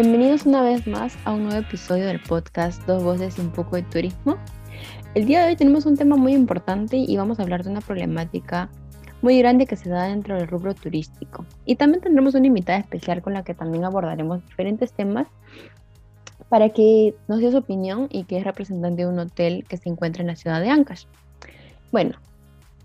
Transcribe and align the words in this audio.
Bienvenidos 0.00 0.46
una 0.46 0.62
vez 0.62 0.86
más 0.86 1.18
a 1.24 1.32
un 1.32 1.42
nuevo 1.42 1.58
episodio 1.58 2.06
del 2.06 2.20
podcast 2.20 2.80
Dos 2.86 3.02
Voces 3.02 3.36
y 3.36 3.40
un 3.40 3.50
poco 3.50 3.74
de 3.74 3.82
turismo. 3.82 4.36
El 5.16 5.26
día 5.26 5.42
de 5.42 5.48
hoy 5.48 5.56
tenemos 5.56 5.86
un 5.86 5.96
tema 5.96 6.14
muy 6.14 6.34
importante 6.34 6.96
y 6.96 7.16
vamos 7.16 7.40
a 7.40 7.42
hablar 7.42 7.64
de 7.64 7.70
una 7.70 7.80
problemática 7.80 8.70
muy 9.22 9.36
grande 9.40 9.66
que 9.66 9.74
se 9.74 9.90
da 9.90 10.04
dentro 10.04 10.36
del 10.36 10.46
rubro 10.46 10.72
turístico. 10.72 11.44
Y 11.64 11.74
también 11.74 12.00
tendremos 12.00 12.36
una 12.36 12.46
invitada 12.46 12.78
especial 12.78 13.22
con 13.22 13.32
la 13.34 13.42
que 13.42 13.54
también 13.54 13.84
abordaremos 13.84 14.46
diferentes 14.46 14.92
temas 14.92 15.26
para 16.48 16.68
que 16.68 17.16
nos 17.26 17.40
dé 17.40 17.50
su 17.50 17.56
opinión 17.56 18.06
y 18.08 18.22
que 18.22 18.38
es 18.38 18.44
representante 18.44 19.02
de 19.02 19.08
un 19.08 19.18
hotel 19.18 19.64
que 19.68 19.78
se 19.78 19.88
encuentra 19.88 20.20
en 20.20 20.28
la 20.28 20.36
ciudad 20.36 20.60
de 20.60 20.70
Ancash. 20.70 21.06
Bueno, 21.90 22.20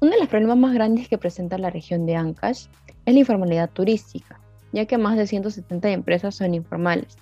uno 0.01 0.13
de 0.13 0.17
los 0.17 0.29
problemas 0.29 0.57
más 0.57 0.73
grandes 0.73 1.07
que 1.07 1.19
presenta 1.19 1.59
la 1.59 1.69
región 1.69 2.07
de 2.07 2.15
Ancash 2.15 2.65
es 3.05 3.13
la 3.13 3.19
informalidad 3.19 3.69
turística 3.69 4.39
ya 4.73 4.85
que 4.85 4.97
más 4.97 5.15
de 5.15 5.27
170 5.27 5.89
empresas 5.89 6.35
son 6.35 6.53
informales. 6.53 7.17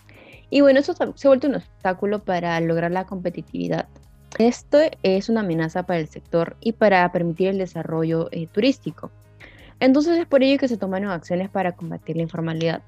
Y 0.49 0.61
bueno, 0.61 0.79
eso 0.79 0.93
se 0.93 1.27
ha 1.27 1.29
vuelto 1.29 1.47
un 1.47 1.55
obstáculo 1.55 2.23
para 2.23 2.59
lograr 2.59 2.91
la 2.91 3.05
competitividad. 3.05 3.87
Esto 4.39 4.79
es 5.03 5.29
una 5.29 5.41
amenaza 5.41 5.83
para 5.83 5.99
el 5.99 6.07
sector 6.07 6.57
y 6.61 6.71
para 6.71 7.09
permitir 7.11 7.49
el 7.49 7.57
desarrollo 7.57 8.29
eh, 8.31 8.47
turístico. 8.47 9.11
Entonces 9.79 10.17
es 10.17 10.25
por 10.25 10.43
ello 10.43 10.59
que 10.59 10.67
se 10.67 10.77
tomaron 10.77 11.11
acciones 11.11 11.49
para 11.49 11.73
combatir 11.73 12.15
la 12.15 12.23
informalidad, 12.23 12.81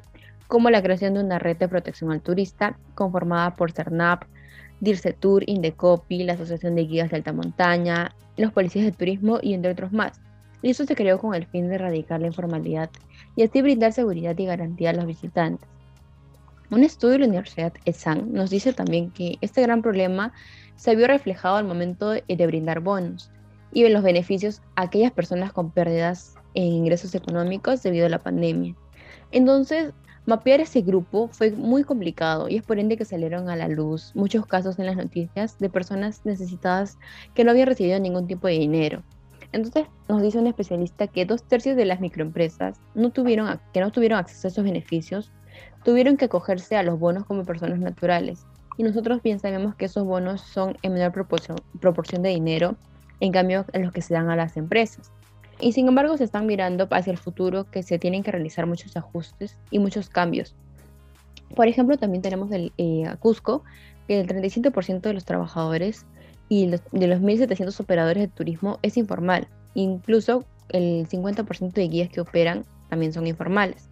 como 0.47 0.69
la 0.69 0.81
creación 0.81 1.13
de 1.13 1.21
una 1.21 1.39
red 1.39 1.57
de 1.57 1.67
protección 1.67 2.11
al 2.11 2.21
turista 2.21 2.77
conformada 2.95 3.55
por 3.55 3.71
CERNAP, 3.71 4.23
DIRCETUR, 4.79 5.43
Indecopi, 5.47 6.23
la 6.23 6.33
Asociación 6.33 6.75
de 6.75 6.83
Guías 6.83 7.09
de 7.09 7.17
Alta 7.17 7.33
Montaña, 7.33 8.13
los 8.37 8.51
policías 8.51 8.85
de 8.85 8.91
turismo 8.91 9.39
y 9.41 9.53
entre 9.53 9.71
otros 9.71 9.91
más. 9.91 10.19
Y 10.63 10.71
eso 10.71 10.85
se 10.85 10.95
creó 10.95 11.19
con 11.19 11.35
el 11.35 11.45
fin 11.45 11.67
de 11.67 11.75
erradicar 11.75 12.21
la 12.21 12.27
informalidad 12.27 12.89
y 13.35 13.43
así 13.43 13.61
brindar 13.61 13.91
seguridad 13.91 14.35
y 14.39 14.45
garantía 14.45 14.91
a 14.91 14.93
los 14.93 15.05
visitantes. 15.05 15.67
Un 16.71 16.85
estudio 16.85 17.13
de 17.13 17.19
la 17.19 17.27
Universidad 17.27 17.73
ESAN 17.83 18.31
nos 18.31 18.49
dice 18.49 18.71
también 18.71 19.11
que 19.11 19.35
este 19.41 19.61
gran 19.61 19.81
problema 19.81 20.31
se 20.77 20.95
vio 20.95 21.05
reflejado 21.05 21.57
al 21.57 21.65
momento 21.65 22.11
de 22.11 22.47
brindar 22.47 22.79
bonos 22.79 23.29
y 23.73 23.83
en 23.83 23.91
los 23.91 24.03
beneficios 24.03 24.61
a 24.75 24.83
aquellas 24.83 25.11
personas 25.11 25.51
con 25.51 25.69
pérdidas 25.69 26.35
en 26.53 26.63
ingresos 26.63 27.13
económicos 27.13 27.83
debido 27.83 28.05
a 28.05 28.09
la 28.09 28.23
pandemia. 28.23 28.73
Entonces, 29.31 29.91
mapear 30.25 30.61
ese 30.61 30.81
grupo 30.81 31.27
fue 31.27 31.51
muy 31.51 31.83
complicado 31.83 32.47
y 32.47 32.55
es 32.55 32.63
por 32.63 32.79
ende 32.79 32.95
que 32.95 33.03
salieron 33.03 33.49
a 33.49 33.57
la 33.57 33.67
luz 33.67 34.13
muchos 34.15 34.45
casos 34.45 34.79
en 34.79 34.85
las 34.85 34.95
noticias 34.95 35.59
de 35.59 35.69
personas 35.69 36.21
necesitadas 36.23 36.97
que 37.33 37.43
no 37.43 37.51
habían 37.51 37.67
recibido 37.67 37.99
ningún 37.99 38.27
tipo 38.27 38.47
de 38.47 38.53
dinero 38.53 39.03
entonces 39.53 39.85
nos 40.09 40.21
dice 40.21 40.39
un 40.39 40.47
especialista 40.47 41.07
que 41.07 41.25
dos 41.25 41.43
tercios 41.43 41.77
de 41.77 41.85
las 41.85 42.01
microempresas 42.01 42.81
no 42.95 43.11
tuvieron, 43.11 43.59
que 43.71 43.79
no 43.79 43.91
tuvieron 43.91 44.19
acceso 44.19 44.47
a 44.47 44.51
esos 44.51 44.63
beneficios 44.63 45.31
tuvieron 45.83 46.17
que 46.17 46.25
acogerse 46.25 46.75
a 46.75 46.83
los 46.83 46.99
bonos 46.99 47.25
como 47.25 47.43
personas 47.43 47.79
naturales. 47.79 48.45
Y 48.77 48.83
nosotros 48.83 49.21
bien 49.21 49.39
sabemos 49.39 49.75
que 49.75 49.85
esos 49.85 50.05
bonos 50.05 50.41
son 50.41 50.77
en 50.81 50.93
menor 50.93 51.11
proporción, 51.11 52.23
de 52.23 52.29
dinero, 52.29 52.75
en 53.19 53.31
cambio 53.31 53.65
a 53.71 53.77
los 53.77 53.91
que 53.91 54.01
se 54.01 54.13
dan 54.13 54.29
a 54.29 54.35
las 54.35 54.57
empresas. 54.57 55.11
Y 55.59 55.73
sin 55.73 55.87
embargo 55.87 56.17
se 56.17 56.23
están 56.23 56.47
mirando 56.47 56.87
hacia 56.89 57.11
el 57.11 57.17
futuro 57.17 57.69
que 57.69 57.83
se 57.83 57.99
tienen 57.99 58.23
que 58.23 58.31
realizar 58.31 58.65
muchos 58.65 58.97
ajustes 58.97 59.57
y 59.69 59.79
muchos 59.79 60.09
cambios. 60.09 60.55
Por 61.55 61.67
ejemplo, 61.67 61.97
también 61.97 62.23
tenemos 62.23 62.51
el 62.51 62.73
eh, 62.79 63.05
Cusco, 63.19 63.63
que 64.07 64.19
el 64.21 64.27
37% 64.27 65.01
de 65.01 65.13
los 65.13 65.25
trabajadores 65.25 66.07
y 66.53 66.67
de 66.67 67.07
los 67.07 67.19
1.700 67.19 67.79
operadores 67.79 68.21
de 68.21 68.27
turismo 68.27 68.77
es 68.83 68.95
informal. 68.97 69.47
Incluso 69.73 70.45
el 70.69 71.07
50% 71.07 71.73
de 71.73 71.87
guías 71.87 72.09
que 72.09 72.21
operan 72.21 72.63
también 72.89 73.11
son 73.11 73.25
informales. 73.25 73.89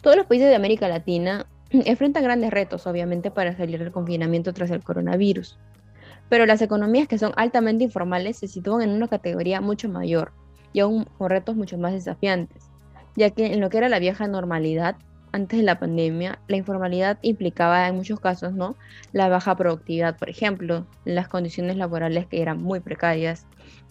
Todos 0.00 0.16
los 0.16 0.26
países 0.26 0.48
de 0.48 0.56
América 0.56 0.88
Latina 0.88 1.46
enfrentan 1.70 2.24
grandes 2.24 2.50
retos, 2.50 2.88
obviamente, 2.88 3.30
para 3.30 3.56
salir 3.56 3.78
del 3.78 3.92
confinamiento 3.92 4.52
tras 4.52 4.72
el 4.72 4.82
coronavirus. 4.82 5.60
Pero 6.28 6.44
las 6.44 6.60
economías 6.60 7.06
que 7.06 7.18
son 7.18 7.32
altamente 7.36 7.84
informales 7.84 8.38
se 8.38 8.48
sitúan 8.48 8.82
en 8.82 8.90
una 8.90 9.06
categoría 9.06 9.60
mucho 9.60 9.88
mayor 9.88 10.32
y 10.72 10.80
aún 10.80 11.04
con 11.18 11.30
retos 11.30 11.54
mucho 11.54 11.78
más 11.78 11.92
desafiantes, 11.92 12.64
ya 13.14 13.30
que 13.30 13.46
en 13.46 13.60
lo 13.60 13.70
que 13.70 13.78
era 13.78 13.88
la 13.88 14.00
vieja 14.00 14.26
normalidad, 14.26 14.96
antes 15.32 15.58
de 15.58 15.64
la 15.64 15.78
pandemia, 15.78 16.38
la 16.48 16.56
informalidad 16.56 17.18
implicaba 17.22 17.86
en 17.88 17.96
muchos 17.96 18.20
casos, 18.20 18.52
¿no? 18.52 18.76
La 19.12 19.28
baja 19.28 19.56
productividad, 19.56 20.16
por 20.16 20.30
ejemplo, 20.30 20.86
las 21.04 21.28
condiciones 21.28 21.76
laborales 21.76 22.26
que 22.26 22.42
eran 22.42 22.62
muy 22.62 22.80
precarias, 22.80 23.46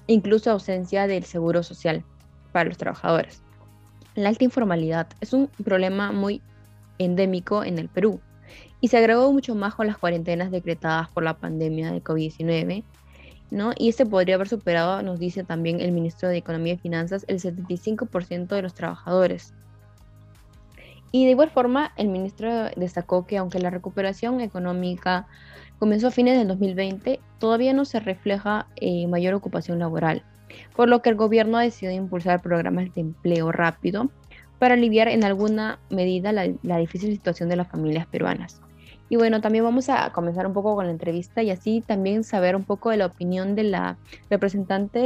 incluso 0.07 0.51
ausencia 0.51 1.07
del 1.07 1.23
seguro 1.23 1.63
social 1.63 2.03
para 2.51 2.69
los 2.69 2.77
trabajadores. 2.77 3.41
La 4.15 4.29
alta 4.29 4.45
informalidad 4.45 5.07
es 5.19 5.33
un 5.33 5.47
problema 5.63 6.11
muy 6.11 6.41
endémico 6.97 7.63
en 7.63 7.79
el 7.79 7.89
Perú 7.89 8.21
y 8.79 8.87
se 8.87 8.97
agravó 8.97 9.31
mucho 9.33 9.55
más 9.55 9.75
con 9.75 9.87
las 9.87 9.97
cuarentenas 9.97 10.51
decretadas 10.51 11.09
por 11.09 11.23
la 11.23 11.37
pandemia 11.37 11.91
de 11.91 12.03
COVID-19, 12.03 12.83
¿no? 13.51 13.73
Y 13.77 13.89
este 13.89 14.05
podría 14.05 14.35
haber 14.35 14.47
superado, 14.47 15.01
nos 15.01 15.19
dice 15.19 15.43
también 15.43 15.81
el 15.81 15.91
ministro 15.91 16.29
de 16.29 16.37
Economía 16.37 16.73
y 16.73 16.77
Finanzas, 16.77 17.25
el 17.27 17.39
75% 17.39 18.47
de 18.47 18.61
los 18.61 18.73
trabajadores. 18.73 19.53
Y 21.11 21.25
de 21.25 21.31
igual 21.31 21.49
forma, 21.49 21.93
el 21.95 22.09
ministro 22.09 22.65
destacó 22.75 23.25
que 23.25 23.37
aunque 23.37 23.59
la 23.59 23.69
recuperación 23.69 24.41
económica 24.41 25.27
comenzó 25.79 26.07
a 26.07 26.11
fines 26.11 26.37
del 26.37 26.47
2020, 26.47 27.19
todavía 27.39 27.73
no 27.73 27.85
se 27.85 27.99
refleja 27.99 28.67
eh, 28.75 29.07
mayor 29.07 29.33
ocupación 29.33 29.79
laboral, 29.79 30.23
por 30.75 30.89
lo 30.89 31.01
que 31.01 31.09
el 31.09 31.15
gobierno 31.15 31.57
ha 31.57 31.61
decidido 31.61 31.95
impulsar 31.95 32.41
programas 32.41 32.93
de 32.93 33.01
empleo 33.01 33.51
rápido 33.51 34.09
para 34.59 34.75
aliviar 34.75 35.07
en 35.07 35.23
alguna 35.23 35.79
medida 35.89 36.31
la, 36.31 36.49
la 36.63 36.77
difícil 36.77 37.11
situación 37.11 37.49
de 37.49 37.57
las 37.57 37.67
familias 37.67 38.07
peruanas. 38.07 38.61
Y 39.07 39.17
bueno, 39.17 39.39
también 39.39 39.63
vamos 39.63 39.89
a 39.89 40.11
comenzar 40.11 40.47
un 40.47 40.53
poco 40.53 40.75
con 40.75 40.85
la 40.85 40.91
entrevista 40.91 41.43
y 41.43 41.51
así 41.51 41.81
también 41.85 42.23
saber 42.23 42.55
un 42.55 42.63
poco 42.63 42.89
de 42.89 42.97
la 42.97 43.05
opinión 43.05 43.53
de 43.53 43.63
la 43.63 43.97
representante 44.31 44.99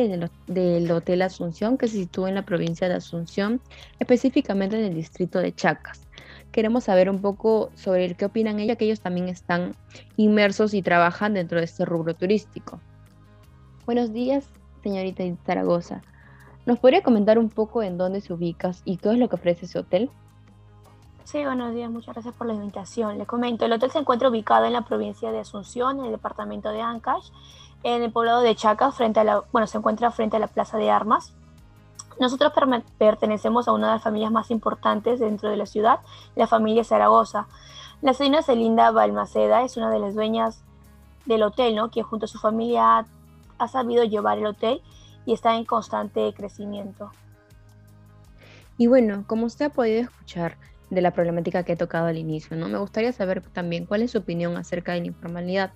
del, 0.47 0.91
Hotel 0.91 1.21
Asunción 1.21 1.77
que 1.77 1.89
se 1.89 1.97
sitúa 1.97 2.29
en 2.29 2.35
la 2.35 2.43
provincia 2.43 2.87
de 2.87 2.95
Asunción, 2.95 3.59
específicamente 3.99 4.79
en 4.79 4.85
el 4.85 4.93
distrito 4.93 5.39
de 5.39 5.53
Chacas. 5.53 6.07
Queremos 6.53 6.85
saber 6.85 7.09
un 7.09 7.19
poco 7.19 7.71
sobre 7.75 8.15
qué 8.15 8.25
opinan 8.25 8.59
ella, 8.59 8.77
que 8.77 8.85
ellos 8.85 9.01
también 9.01 9.27
están 9.27 9.75
inmersos 10.15 10.73
y 10.73 10.81
trabajan 10.81 11.33
dentro 11.33 11.59
de 11.59 11.65
este 11.65 11.83
rubro 11.83 12.15
turístico. 12.15 12.79
Buenos 13.85 14.13
días, 14.13 14.47
señorita 14.81 15.23
Zaragoza. 15.45 16.01
¿Nos 16.65 16.79
podría 16.79 17.03
comentar 17.03 17.37
un 17.37 17.49
poco 17.49 17.83
en 17.83 17.97
dónde 17.97 18.21
se 18.21 18.31
ubicas 18.33 18.81
y 18.85 18.97
qué 18.97 19.11
es 19.11 19.17
lo 19.17 19.27
que 19.27 19.35
ofrece 19.35 19.65
ese 19.65 19.79
hotel? 19.79 20.09
Sí, 21.31 21.45
buenos 21.45 21.75
días, 21.75 21.91
muchas 21.91 22.15
gracias 22.15 22.33
por 22.33 22.47
la 22.47 22.55
invitación. 22.55 23.19
Le 23.19 23.27
comento, 23.27 23.63
el 23.63 23.71
hotel 23.71 23.91
se 23.91 23.99
encuentra 23.99 24.29
ubicado 24.29 24.65
en 24.65 24.73
la 24.73 24.81
provincia 24.81 25.31
de 25.31 25.41
Asunción, 25.41 25.99
en 25.99 26.05
el 26.05 26.11
departamento 26.11 26.69
de 26.69 26.81
Ancash, 26.81 27.29
en 27.83 28.01
el 28.01 28.11
poblado 28.11 28.41
de 28.41 28.55
Chacas, 28.55 28.95
frente 28.95 29.19
a 29.19 29.23
la, 29.23 29.43
bueno, 29.51 29.67
se 29.67 29.77
encuentra 29.77 30.09
frente 30.09 30.37
a 30.37 30.39
la 30.39 30.47
Plaza 30.47 30.79
de 30.79 30.89
Armas. 30.89 31.35
Nosotros 32.19 32.51
pertenecemos 32.97 33.67
a 33.67 33.73
una 33.73 33.89
de 33.89 33.93
las 33.93 34.01
familias 34.01 34.31
más 34.31 34.49
importantes 34.49 35.19
dentro 35.19 35.51
de 35.51 35.57
la 35.57 35.67
ciudad, 35.67 35.99
la 36.35 36.47
familia 36.47 36.83
Zaragoza. 36.83 37.45
La 38.01 38.15
señora 38.15 38.41
Celinda 38.41 38.89
Balmaceda 38.89 39.61
es 39.61 39.77
una 39.77 39.91
de 39.91 39.99
las 39.99 40.15
dueñas 40.15 40.63
del 41.27 41.43
hotel, 41.43 41.75
¿no? 41.75 41.91
que 41.91 42.01
junto 42.01 42.25
a 42.25 42.27
su 42.27 42.39
familia 42.39 42.97
ha, 42.97 43.05
ha 43.59 43.67
sabido 43.67 44.03
llevar 44.03 44.39
el 44.39 44.47
hotel 44.47 44.81
y 45.27 45.33
está 45.33 45.55
en 45.55 45.65
constante 45.65 46.33
crecimiento. 46.33 47.11
Y 48.79 48.87
bueno, 48.87 49.25
como 49.27 49.45
usted 49.45 49.65
ha 49.65 49.69
podido 49.69 50.01
escuchar, 50.01 50.57
de 50.89 51.01
la 51.01 51.11
problemática 51.11 51.63
que 51.63 51.73
he 51.73 51.77
tocado 51.77 52.07
al 52.07 52.17
inicio, 52.17 52.57
¿no? 52.57 52.67
Me 52.67 52.77
gustaría 52.77 53.11
saber 53.11 53.41
también 53.41 53.85
cuál 53.85 54.01
es 54.01 54.11
su 54.11 54.17
opinión 54.17 54.57
acerca 54.57 54.93
de 54.93 55.01
la 55.01 55.07
informalidad, 55.07 55.71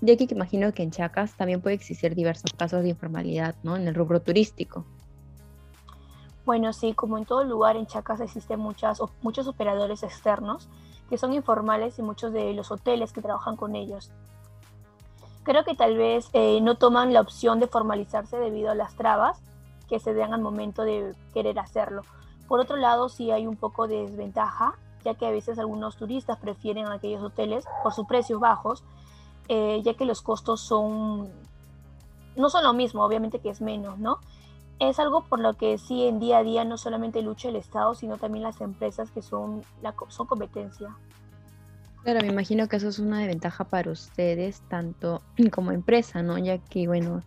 ya 0.00 0.16
que 0.16 0.26
imagino 0.30 0.72
que 0.72 0.82
en 0.82 0.90
Chacas 0.90 1.36
también 1.36 1.60
puede 1.60 1.76
existir 1.76 2.14
diversos 2.14 2.52
casos 2.52 2.82
de 2.82 2.90
informalidad, 2.90 3.54
¿no? 3.62 3.76
En 3.76 3.88
el 3.88 3.94
rubro 3.94 4.20
turístico. 4.20 4.84
Bueno, 6.44 6.72
sí, 6.72 6.94
como 6.94 7.18
en 7.18 7.24
todo 7.24 7.44
lugar 7.44 7.76
en 7.76 7.86
Chacas 7.86 8.20
existen 8.20 8.60
muchas, 8.60 9.00
muchos 9.22 9.46
operadores 9.48 10.02
externos 10.02 10.68
que 11.08 11.18
son 11.18 11.32
informales 11.32 11.98
y 11.98 12.02
muchos 12.02 12.32
de 12.32 12.52
los 12.52 12.70
hoteles 12.70 13.12
que 13.12 13.22
trabajan 13.22 13.56
con 13.56 13.74
ellos. 13.74 14.12
Creo 15.42 15.64
que 15.64 15.74
tal 15.74 15.96
vez 15.96 16.28
eh, 16.34 16.60
no 16.60 16.74
toman 16.74 17.14
la 17.14 17.22
opción 17.22 17.58
de 17.58 17.66
formalizarse 17.66 18.36
debido 18.36 18.70
a 18.70 18.74
las 18.74 18.94
trabas 18.96 19.40
que 19.88 19.98
se 19.98 20.12
dan 20.12 20.34
al 20.34 20.42
momento 20.42 20.82
de 20.82 21.14
querer 21.32 21.58
hacerlo 21.58 22.02
por 22.48 22.60
otro 22.60 22.76
lado, 22.76 23.08
sí 23.08 23.30
hay 23.30 23.46
un 23.46 23.56
poco 23.56 23.86
de 23.86 24.06
desventaja, 24.06 24.74
ya 25.04 25.14
que 25.14 25.26
a 25.26 25.30
veces 25.30 25.58
algunos 25.58 25.96
turistas 25.96 26.38
prefieren 26.38 26.86
aquellos 26.86 27.22
hoteles 27.22 27.64
por 27.82 27.92
sus 27.92 28.06
precios 28.06 28.40
bajos, 28.40 28.82
eh, 29.48 29.80
ya 29.84 29.94
que 29.94 30.04
los 30.04 30.22
costos 30.22 30.60
son 30.60 31.30
no 32.36 32.50
son 32.50 32.64
lo 32.64 32.72
mismo, 32.72 33.04
obviamente 33.04 33.40
que 33.40 33.50
es 33.50 33.60
menos, 33.60 33.98
¿no? 33.98 34.18
Es 34.78 34.98
algo 35.00 35.24
por 35.24 35.40
lo 35.40 35.54
que 35.54 35.76
sí 35.76 36.04
en 36.04 36.20
día 36.20 36.38
a 36.38 36.42
día 36.44 36.64
no 36.64 36.78
solamente 36.78 37.20
lucha 37.20 37.48
el 37.48 37.56
Estado, 37.56 37.94
sino 37.94 38.16
también 38.16 38.44
las 38.44 38.60
empresas 38.60 39.10
que 39.10 39.22
son, 39.22 39.62
la, 39.82 39.94
son 40.08 40.26
competencia. 40.26 40.96
Claro, 42.04 42.20
me 42.20 42.28
imagino 42.28 42.68
que 42.68 42.76
eso 42.76 42.88
es 42.88 43.00
una 43.00 43.18
desventaja 43.18 43.64
para 43.64 43.90
ustedes, 43.90 44.62
tanto 44.68 45.20
como 45.50 45.72
empresa, 45.72 46.22
¿no? 46.22 46.38
Ya 46.38 46.58
que, 46.58 46.86
bueno, 46.86 47.24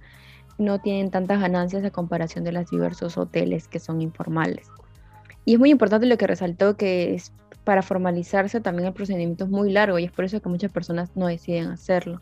no 0.58 0.80
tienen 0.80 1.12
tantas 1.12 1.42
ganancias 1.42 1.84
a 1.84 1.92
comparación 1.92 2.46
de 2.46 2.54
los 2.54 2.70
diversos 2.70 3.18
hoteles 3.18 3.68
que 3.68 3.80
son 3.80 4.02
informales. 4.02 4.70
Y 5.46 5.54
es 5.54 5.60
muy 5.60 5.72
importante 5.72 6.06
lo 6.06 6.18
que 6.18 6.28
resaltó 6.28 6.78
que 6.78 7.14
es 7.16 7.34
para 7.64 7.82
formalizarse 7.82 8.62
también 8.62 8.88
el 8.88 8.94
procedimiento 8.94 9.44
es 9.44 9.50
muy 9.50 9.72
largo 9.72 10.00
y 10.00 10.06
es 10.06 10.12
por 10.12 10.26
eso 10.26 10.42
que 10.42 10.50
muchas 10.50 10.72
personas 10.72 11.16
no 11.16 11.28
deciden 11.28 11.68
hacerlo. 11.70 12.20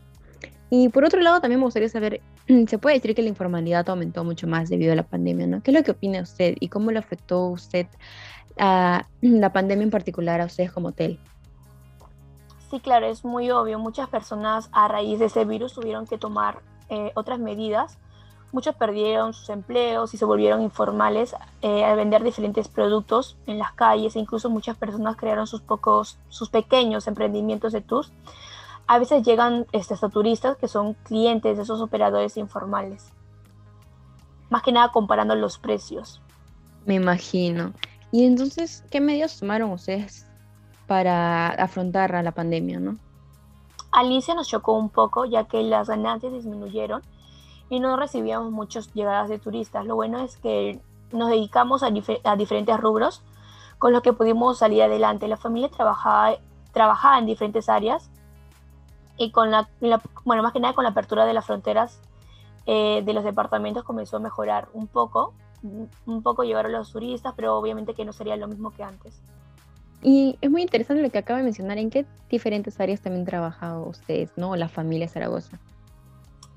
Y 0.68 0.88
por 0.88 1.04
otro 1.04 1.20
lado, 1.20 1.40
también 1.40 1.58
me 1.58 1.64
gustaría 1.64 1.88
saber, 1.88 2.20
se 2.68 2.78
puede 2.78 2.96
decir 2.96 3.14
que 3.14 3.22
la 3.22 3.28
informalidad 3.28 3.88
aumentó 3.88 4.22
mucho 4.24 4.46
más 4.46 4.68
debido 4.68 4.92
a 4.92 4.96
la 4.96 5.02
pandemia, 5.02 5.46
¿no? 5.46 5.62
¿Qué 5.62 5.72
es 5.72 5.76
lo 5.76 5.82
que 5.82 5.90
opina 5.90 6.22
usted 6.22 6.56
y 6.60 6.68
cómo 6.68 6.90
le 6.92 6.98
afectó 6.98 7.46
usted 7.46 7.86
la 8.56 9.52
pandemia 9.52 9.82
en 9.82 9.90
particular 9.90 10.40
a 10.40 10.46
ustedes 10.46 10.70
como 10.70 10.88
hotel? 10.88 11.18
Sí, 12.70 12.78
claro, 12.78 13.06
es 13.06 13.24
muy 13.24 13.50
obvio. 13.50 13.80
Muchas 13.80 14.08
personas 14.08 14.68
a 14.72 14.86
raíz 14.86 15.18
de 15.18 15.24
ese 15.24 15.44
virus 15.44 15.74
tuvieron 15.74 16.06
que 16.06 16.18
tomar 16.18 16.60
eh, 16.88 17.10
otras 17.14 17.40
medidas. 17.40 17.98
Muchos 18.52 18.74
perdieron 18.74 19.32
sus 19.32 19.48
empleos 19.48 20.12
y 20.12 20.16
se 20.16 20.24
volvieron 20.24 20.60
informales 20.62 21.36
eh, 21.62 21.84
al 21.84 21.96
vender 21.96 22.24
diferentes 22.24 22.68
productos 22.68 23.36
en 23.46 23.58
las 23.58 23.72
calles 23.72 24.16
e 24.16 24.18
incluso 24.18 24.50
muchas 24.50 24.76
personas 24.76 25.16
crearon 25.16 25.46
sus, 25.46 25.60
pocos, 25.60 26.18
sus 26.28 26.48
pequeños 26.50 27.06
emprendimientos 27.06 27.72
de 27.72 27.80
tours. 27.80 28.12
A 28.88 28.98
veces 28.98 29.22
llegan 29.22 29.66
hasta 29.72 30.08
turistas 30.08 30.56
que 30.56 30.66
son 30.66 30.94
clientes 30.94 31.56
de 31.56 31.62
esos 31.62 31.80
operadores 31.80 32.36
informales. 32.36 33.12
Más 34.48 34.64
que 34.64 34.72
nada 34.72 34.90
comparando 34.90 35.36
los 35.36 35.58
precios. 35.58 36.20
Me 36.86 36.94
imagino. 36.94 37.72
Y 38.10 38.24
entonces, 38.24 38.82
¿qué 38.90 39.00
medios 39.00 39.38
tomaron 39.38 39.70
ustedes 39.70 40.26
para 40.88 41.50
afrontar 41.50 42.16
a 42.16 42.22
la 42.24 42.32
pandemia, 42.32 42.80
¿no? 42.80 42.98
Al 43.92 44.06
inicio 44.06 44.34
nos 44.34 44.48
chocó 44.48 44.76
un 44.76 44.88
poco, 44.88 45.24
ya 45.24 45.44
que 45.44 45.62
las 45.62 45.88
ganancias 45.88 46.32
disminuyeron 46.32 47.02
y 47.70 47.78
no 47.80 47.96
recibíamos 47.96 48.50
muchas 48.50 48.92
llegadas 48.92 49.30
de 49.30 49.38
turistas. 49.38 49.86
Lo 49.86 49.94
bueno 49.94 50.18
es 50.18 50.36
que 50.36 50.80
nos 51.12 51.30
dedicamos 51.30 51.82
a, 51.82 51.90
diferentes 52.36 52.78
rubros, 52.78 53.22
con 53.78 53.92
lo 53.92 54.02
que 54.02 54.12
pudimos 54.12 54.58
salir 54.58 54.82
adelante. 54.82 55.28
La 55.28 55.36
familia 55.36 55.70
trabajaba, 55.70 56.36
trabajaba 56.72 57.18
en 57.18 57.26
diferentes 57.26 57.68
áreas 57.68 58.10
y 59.16 59.30
con 59.30 59.50
la, 59.52 59.68
bueno, 60.24 60.42
más 60.42 60.52
que 60.52 60.60
nada 60.60 60.74
con 60.74 60.84
la 60.84 60.90
apertura 60.90 61.24
de 61.24 61.32
las 61.32 61.46
fronteras 61.46 62.00
eh, 62.66 63.02
de 63.04 63.12
los 63.14 63.24
departamentos 63.24 63.84
comenzó 63.84 64.16
a 64.16 64.20
mejorar 64.20 64.68
un 64.74 64.88
poco, 64.88 65.32
un 65.62 66.22
poco 66.22 66.42
llegaron 66.42 66.72
los 66.72 66.92
turistas, 66.92 67.34
pero 67.36 67.56
obviamente 67.56 67.94
que 67.94 68.04
no 68.04 68.12
sería 68.12 68.36
lo 68.36 68.48
mismo 68.48 68.72
que 68.72 68.82
antes. 68.82 69.20
Y 70.02 70.38
es 70.40 70.50
muy 70.50 70.62
interesante 70.62 71.02
lo 71.02 71.10
que 71.10 71.18
acaba 71.18 71.38
de 71.38 71.44
mencionar, 71.44 71.78
¿en 71.78 71.90
qué 71.90 72.04
diferentes 72.28 72.80
áreas 72.80 73.00
también 73.00 73.24
trabajado 73.26 73.84
ustedes, 73.84 74.32
¿no? 74.36 74.56
La 74.56 74.68
familia 74.68 75.08
Zaragoza. 75.08 75.60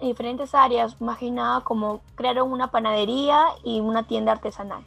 En 0.04 0.10
diferentes 0.10 0.54
áreas, 0.54 1.00
más 1.00 1.18
que 1.18 1.34
como 1.64 2.02
crearon 2.16 2.52
una 2.52 2.72
panadería 2.72 3.46
y 3.64 3.80
una 3.80 4.06
tienda 4.06 4.34
artesanal. 4.34 4.84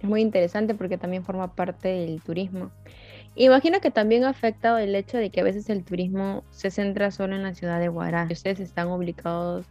Es 0.00 0.08
muy 0.08 0.20
interesante 0.20 0.74
porque 0.74 0.96
también 0.96 1.24
forma 1.24 1.56
parte 1.56 1.88
del 1.88 2.22
turismo. 2.22 2.70
Imagino 3.34 3.80
que 3.80 3.90
también 3.90 4.22
ha 4.22 4.28
afectado 4.28 4.78
el 4.78 4.94
hecho 4.94 5.18
de 5.18 5.30
que 5.30 5.40
a 5.40 5.42
veces 5.42 5.68
el 5.70 5.84
turismo 5.84 6.44
se 6.50 6.70
centra 6.70 7.10
solo 7.10 7.34
en 7.34 7.42
la 7.42 7.52
ciudad 7.52 7.80
de 7.80 7.88
Huaraz. 7.88 8.30
Ustedes 8.30 8.60
están 8.60 8.86
obligados 8.86 9.66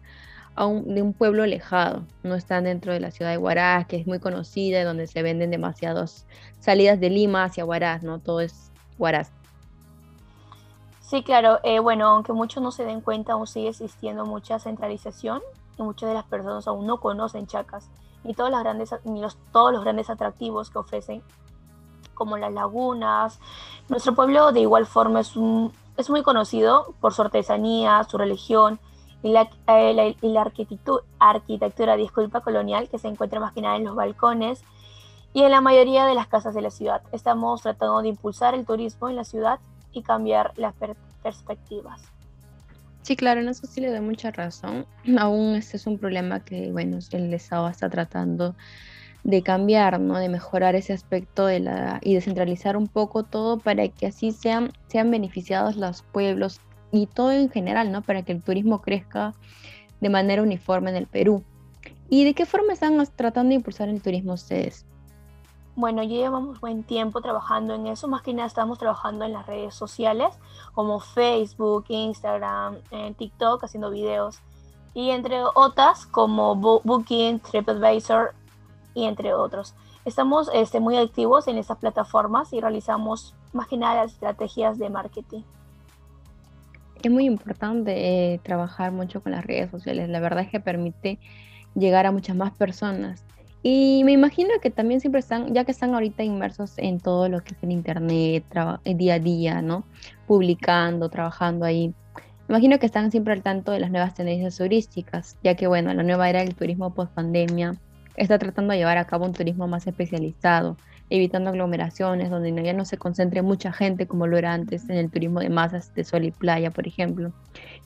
de 0.57 1.01
un 1.01 1.13
pueblo 1.13 1.43
alejado, 1.43 2.05
no 2.23 2.35
están 2.35 2.65
dentro 2.65 2.91
de 2.91 2.99
la 2.99 3.11
ciudad 3.11 3.31
de 3.31 3.37
Huaraz, 3.37 3.87
que 3.87 3.95
es 3.95 4.05
muy 4.05 4.19
conocida, 4.19 4.83
donde 4.83 5.07
se 5.07 5.21
venden 5.21 5.49
demasiadas 5.49 6.27
salidas 6.59 6.99
de 6.99 7.09
Lima 7.09 7.45
hacia 7.45 7.63
Huaraz, 7.63 8.03
¿no? 8.03 8.19
Todo 8.19 8.41
es 8.41 8.73
Huaraz. 8.99 9.31
Sí, 11.07 11.23
claro. 11.23 11.59
Eh, 11.63 11.79
bueno, 11.79 12.07
aunque 12.07 12.33
muchos 12.33 12.61
no 12.61 12.69
se 12.71 12.83
den 12.83 12.99
cuenta, 12.99 13.31
aún 13.31 13.47
sigue 13.47 13.69
existiendo 13.69 14.25
mucha 14.25 14.59
centralización 14.59 15.41
y 15.77 15.81
muchas 15.81 16.09
de 16.09 16.15
las 16.15 16.25
personas 16.25 16.67
aún 16.67 16.85
no 16.85 16.99
conocen 16.99 17.47
Chacas 17.47 17.89
ni 18.25 18.33
todos 18.33 18.51
los 18.51 18.59
grandes, 18.59 18.93
los, 19.05 19.37
todos 19.53 19.71
los 19.71 19.85
grandes 19.85 20.09
atractivos 20.09 20.69
que 20.69 20.79
ofrecen, 20.79 21.23
como 22.13 22.37
las 22.37 22.51
lagunas. 22.51 23.39
Nuestro 23.87 24.15
pueblo 24.15 24.51
de 24.51 24.59
igual 24.59 24.85
forma 24.85 25.21
es, 25.21 25.37
un, 25.37 25.71
es 25.95 26.09
muy 26.09 26.23
conocido 26.23 26.93
por 26.99 27.13
su 27.13 27.21
artesanía, 27.21 28.03
su 28.03 28.17
religión, 28.17 28.77
y 29.23 29.29
la, 29.29 29.49
eh, 29.67 30.13
la, 30.21 30.41
arquitectura, 30.41 31.05
arquitectura 31.19 31.95
disculpa, 31.95 32.41
colonial 32.41 32.89
que 32.89 32.99
se 32.99 33.07
encuentra 33.07 33.39
más 33.39 33.53
que 33.53 33.61
nada 33.61 33.77
en 33.77 33.85
los 33.85 33.95
balcones 33.95 34.61
y 35.33 35.43
en 35.43 35.51
la 35.51 35.61
mayoría 35.61 36.05
de 36.05 36.15
las 36.15 36.27
casas 36.27 36.53
de 36.53 36.61
la 36.61 36.69
ciudad. 36.69 37.01
Estamos 37.13 37.61
tratando 37.61 38.01
de 38.01 38.09
impulsar 38.09 38.55
el 38.55 38.65
turismo 38.65 39.07
en 39.07 39.15
la 39.15 39.23
ciudad 39.23 39.61
y 39.97 40.03
cambiar 40.03 40.53
las 40.57 40.73
perspectivas. 41.23 42.01
Sí, 43.01 43.15
claro, 43.15 43.39
en 43.39 43.49
eso 43.49 43.65
sí 43.67 43.81
le 43.81 43.89
doy 43.89 44.01
mucha 44.01 44.31
razón. 44.31 44.85
Aún 45.19 45.55
este 45.55 45.77
es 45.77 45.87
un 45.87 45.97
problema 45.97 46.43
que, 46.43 46.71
bueno, 46.71 46.99
el 47.11 47.33
Estado 47.33 47.67
está 47.67 47.89
tratando 47.89 48.55
de 49.23 49.41
cambiar, 49.41 49.99
¿no? 49.99 50.19
De 50.19 50.29
mejorar 50.29 50.75
ese 50.75 50.93
aspecto 50.93 51.45
de 51.45 51.59
la 51.59 51.99
y 52.01 52.13
descentralizar 52.13 52.77
un 52.77 52.87
poco 52.87 53.23
todo 53.23 53.57
para 53.57 53.87
que 53.87 54.07
así 54.07 54.31
sean, 54.31 54.71
sean 54.87 55.09
beneficiados 55.11 55.75
los 55.75 56.03
pueblos 56.03 56.61
y 56.91 57.07
todo 57.07 57.31
en 57.31 57.49
general, 57.49 57.91
¿no? 57.91 58.01
Para 58.03 58.21
que 58.21 58.31
el 58.33 58.43
turismo 58.43 58.81
crezca 58.81 59.33
de 59.99 60.09
manera 60.09 60.43
uniforme 60.43 60.91
en 60.91 60.97
el 60.97 61.07
Perú. 61.07 61.43
¿Y 62.09 62.23
de 62.23 62.33
qué 62.33 62.45
forma 62.45 62.73
están 62.73 63.03
tratando 63.15 63.49
de 63.49 63.55
impulsar 63.55 63.89
el 63.89 64.01
turismo 64.01 64.33
ustedes? 64.33 64.85
Bueno, 65.77 66.01
ya 66.01 66.15
llevamos 66.15 66.59
buen 66.59 66.83
tiempo 66.83 67.21
trabajando 67.21 67.75
en 67.75 67.85
eso, 67.85 68.07
más 68.07 68.23
que 68.23 68.33
nada 68.33 68.47
estamos 68.47 68.79
trabajando 68.79 69.25
en 69.25 69.33
las 69.33 69.45
redes 69.45 69.75
sociales 69.75 70.33
como 70.73 70.99
Facebook, 70.99 71.85
Instagram, 71.87 72.77
en 72.89 73.13
TikTok, 73.13 73.63
haciendo 73.63 73.91
videos 73.91 74.39
y 74.95 75.11
entre 75.11 75.37
otras 75.53 76.07
como 76.07 76.55
Booking, 76.55 77.39
TripAdvisor 77.39 78.33
y 78.95 79.05
entre 79.05 79.35
otros. 79.35 79.75
Estamos 80.03 80.49
este, 80.51 80.79
muy 80.79 80.97
activos 80.97 81.47
en 81.47 81.59
estas 81.59 81.77
plataformas 81.77 82.53
y 82.53 82.59
realizamos 82.59 83.35
más 83.53 83.67
que 83.67 83.77
nada 83.77 84.01
las 84.01 84.13
estrategias 84.13 84.79
de 84.79 84.89
marketing 84.89 85.43
es 87.03 87.11
muy 87.11 87.25
importante 87.25 88.33
eh, 88.33 88.39
trabajar 88.39 88.91
mucho 88.91 89.21
con 89.21 89.31
las 89.31 89.45
redes 89.45 89.69
sociales. 89.69 90.09
La 90.09 90.19
verdad 90.19 90.43
es 90.43 90.49
que 90.49 90.59
permite 90.59 91.19
llegar 91.75 92.07
a 92.07 92.11
muchas 92.11 92.35
más 92.35 92.51
personas. 92.51 93.23
Y 93.69 94.05
me 94.05 94.13
imagino 94.13 94.51
que 94.61 94.69
también 94.71 95.01
siempre 95.01 95.19
están, 95.19 95.53
ya 95.53 95.65
que 95.65 95.71
están 95.71 95.93
ahorita 95.93 96.23
inmersos 96.23 96.75
en 96.77 97.01
todo 97.01 97.27
lo 97.27 97.43
que 97.43 97.53
es 97.53 97.61
el 97.61 97.73
internet, 97.73 98.45
día 98.85 99.15
a 99.15 99.19
día, 99.19 99.61
¿no? 99.61 99.83
Publicando, 100.25 101.09
trabajando 101.09 101.65
ahí. 101.65 101.93
Imagino 102.47 102.79
que 102.79 102.85
están 102.85 103.11
siempre 103.11 103.33
al 103.33 103.43
tanto 103.43 103.73
de 103.73 103.81
las 103.81 103.91
nuevas 103.91 104.13
tendencias 104.13 104.55
turísticas, 104.55 105.35
ya 105.43 105.55
que, 105.55 105.67
bueno, 105.67 105.93
la 105.93 106.03
nueva 106.03 106.29
era 106.29 106.39
del 106.45 106.55
turismo 106.55 106.93
post 106.93 107.11
pandemia 107.11 107.73
está 108.15 108.39
tratando 108.39 108.71
de 108.71 108.77
llevar 108.77 108.97
a 108.97 109.03
cabo 109.03 109.25
un 109.25 109.33
turismo 109.33 109.67
más 109.67 109.85
especializado, 109.85 110.77
evitando 111.09 111.49
aglomeraciones 111.49 112.29
donde 112.29 112.63
ya 112.63 112.71
no 112.71 112.85
se 112.85 112.97
concentre 112.97 113.41
mucha 113.41 113.73
gente 113.73 114.07
como 114.07 114.27
lo 114.27 114.37
era 114.37 114.53
antes 114.53 114.89
en 114.89 114.95
el 114.95 115.11
turismo 115.11 115.41
de 115.41 115.49
masas 115.49 115.93
de 115.93 116.05
sol 116.05 116.23
y 116.23 116.31
playa, 116.31 116.71
por 116.71 116.87
ejemplo, 116.87 117.33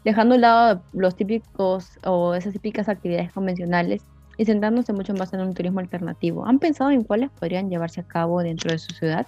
dejando 0.05 0.35
a 0.35 0.37
un 0.37 0.41
lado 0.41 0.83
los 0.93 1.15
típicos 1.15 1.97
o 2.05 2.35
esas 2.35 2.53
típicas 2.53 2.87
actividades 2.87 3.33
convencionales 3.33 4.03
y 4.37 4.45
centrándose 4.45 4.93
mucho 4.93 5.13
más 5.13 5.33
en 5.33 5.41
un 5.41 5.53
turismo 5.53 5.79
alternativo. 5.79 6.45
¿Han 6.45 6.59
pensado 6.59 6.91
en 6.91 7.03
cuáles 7.03 7.29
podrían 7.31 7.69
llevarse 7.69 8.01
a 8.01 8.07
cabo 8.07 8.41
dentro 8.41 8.71
de 8.71 8.79
su 8.79 8.93
ciudad? 8.93 9.27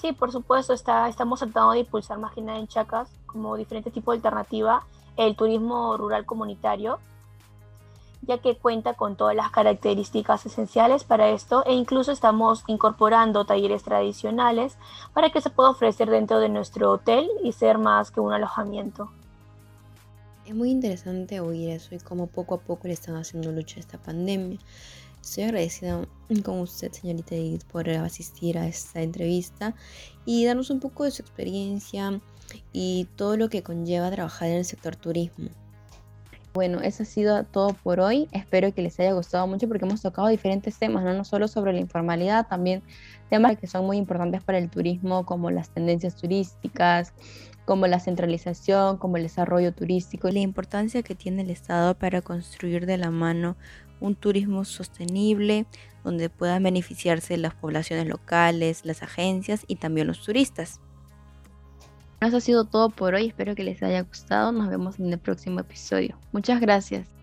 Sí, 0.00 0.12
por 0.12 0.32
supuesto, 0.32 0.72
está, 0.72 1.08
estamos 1.08 1.40
tratando 1.40 1.72
de 1.72 1.80
impulsar 1.80 2.18
más 2.18 2.32
que 2.32 2.40
nada 2.40 2.58
en 2.58 2.68
Chacas 2.68 3.10
como 3.26 3.56
diferentes 3.56 3.92
tipos 3.92 4.14
de 4.14 4.26
alternativa 4.26 4.84
el 5.16 5.36
turismo 5.36 5.96
rural 5.96 6.24
comunitario 6.24 6.98
ya 8.22 8.38
que 8.38 8.56
cuenta 8.56 8.94
con 8.94 9.16
todas 9.16 9.34
las 9.34 9.50
características 9.50 10.44
esenciales 10.46 11.04
para 11.04 11.28
esto 11.30 11.64
e 11.64 11.72
incluso 11.72 12.12
estamos 12.12 12.64
incorporando 12.66 13.44
talleres 13.44 13.82
tradicionales 13.82 14.76
para 15.14 15.30
que 15.30 15.40
se 15.40 15.50
pueda 15.50 15.70
ofrecer 15.70 16.10
dentro 16.10 16.38
de 16.38 16.48
nuestro 16.48 16.92
hotel 16.92 17.28
y 17.42 17.52
ser 17.52 17.78
más 17.78 18.10
que 18.10 18.20
un 18.20 18.32
alojamiento. 18.32 19.10
Es 20.50 20.56
muy 20.56 20.72
interesante 20.72 21.38
oír 21.38 21.70
eso 21.70 21.94
y 21.94 21.98
cómo 21.98 22.26
poco 22.26 22.56
a 22.56 22.60
poco 22.60 22.88
le 22.88 22.94
están 22.94 23.14
haciendo 23.14 23.52
lucha 23.52 23.76
a 23.76 23.80
esta 23.80 23.98
pandemia. 23.98 24.58
Estoy 25.22 25.44
agradecida 25.44 26.08
con 26.42 26.58
usted, 26.58 26.90
señorita 26.90 27.36
Edith, 27.36 27.62
por 27.66 27.88
asistir 27.88 28.58
a 28.58 28.66
esta 28.66 29.00
entrevista 29.00 29.76
y 30.24 30.44
darnos 30.44 30.70
un 30.70 30.80
poco 30.80 31.04
de 31.04 31.12
su 31.12 31.22
experiencia 31.22 32.20
y 32.72 33.06
todo 33.14 33.36
lo 33.36 33.48
que 33.48 33.62
conlleva 33.62 34.10
trabajar 34.10 34.48
en 34.48 34.56
el 34.56 34.64
sector 34.64 34.96
turismo. 34.96 35.50
Bueno, 36.52 36.80
eso 36.80 37.04
ha 37.04 37.06
sido 37.06 37.44
todo 37.44 37.74
por 37.74 38.00
hoy. 38.00 38.26
Espero 38.32 38.74
que 38.74 38.82
les 38.82 38.98
haya 38.98 39.12
gustado 39.12 39.46
mucho 39.46 39.68
porque 39.68 39.84
hemos 39.84 40.02
tocado 40.02 40.26
diferentes 40.26 40.76
temas, 40.80 41.04
no, 41.04 41.14
no 41.14 41.24
solo 41.24 41.46
sobre 41.46 41.72
la 41.72 41.78
informalidad, 41.78 42.48
también 42.48 42.82
temas 43.28 43.56
que 43.56 43.68
son 43.68 43.86
muy 43.86 43.98
importantes 43.98 44.42
para 44.42 44.58
el 44.58 44.68
turismo, 44.68 45.24
como 45.24 45.52
las 45.52 45.70
tendencias 45.70 46.16
turísticas, 46.16 47.12
como 47.70 47.86
la 47.86 48.00
centralización, 48.00 48.96
como 48.96 49.16
el 49.16 49.22
desarrollo 49.22 49.72
turístico, 49.72 50.28
la 50.28 50.40
importancia 50.40 51.04
que 51.04 51.14
tiene 51.14 51.42
el 51.42 51.50
Estado 51.50 51.94
para 51.94 52.20
construir 52.20 52.84
de 52.84 52.98
la 52.98 53.12
mano 53.12 53.56
un 54.00 54.16
turismo 54.16 54.64
sostenible 54.64 55.66
donde 56.02 56.30
puedan 56.30 56.64
beneficiarse 56.64 57.36
las 57.36 57.54
poblaciones 57.54 58.08
locales, 58.08 58.84
las 58.84 59.04
agencias 59.04 59.62
y 59.68 59.76
también 59.76 60.08
los 60.08 60.20
turistas. 60.20 60.80
Eso 62.20 62.38
ha 62.38 62.40
sido 62.40 62.64
todo 62.64 62.90
por 62.90 63.14
hoy, 63.14 63.28
espero 63.28 63.54
que 63.54 63.62
les 63.62 63.80
haya 63.84 64.02
gustado, 64.02 64.50
nos 64.50 64.68
vemos 64.68 64.98
en 64.98 65.12
el 65.12 65.20
próximo 65.20 65.60
episodio. 65.60 66.18
Muchas 66.32 66.60
gracias. 66.60 67.19